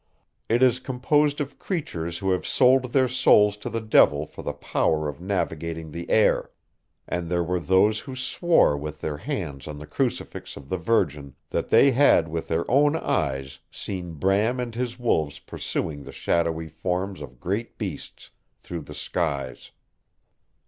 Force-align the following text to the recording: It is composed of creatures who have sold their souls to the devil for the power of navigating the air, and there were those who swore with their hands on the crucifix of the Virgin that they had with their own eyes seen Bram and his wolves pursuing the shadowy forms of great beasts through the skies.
It 0.49 0.63
is 0.63 0.79
composed 0.79 1.39
of 1.39 1.59
creatures 1.59 2.17
who 2.17 2.31
have 2.31 2.43
sold 2.43 2.85
their 2.85 3.07
souls 3.07 3.55
to 3.57 3.69
the 3.69 3.79
devil 3.79 4.25
for 4.25 4.41
the 4.41 4.51
power 4.51 5.07
of 5.07 5.21
navigating 5.21 5.91
the 5.91 6.09
air, 6.09 6.49
and 7.07 7.29
there 7.29 7.43
were 7.43 7.59
those 7.59 7.99
who 7.99 8.15
swore 8.15 8.75
with 8.75 9.01
their 9.01 9.17
hands 9.17 9.67
on 9.67 9.77
the 9.77 9.85
crucifix 9.85 10.57
of 10.57 10.69
the 10.69 10.77
Virgin 10.79 11.35
that 11.51 11.69
they 11.69 11.91
had 11.91 12.27
with 12.29 12.47
their 12.47 12.65
own 12.67 12.95
eyes 12.95 13.59
seen 13.69 14.13
Bram 14.13 14.59
and 14.59 14.73
his 14.73 14.97
wolves 14.97 15.37
pursuing 15.37 16.01
the 16.01 16.11
shadowy 16.11 16.67
forms 16.67 17.21
of 17.21 17.39
great 17.39 17.77
beasts 17.77 18.31
through 18.63 18.81
the 18.81 18.95
skies. 18.95 19.69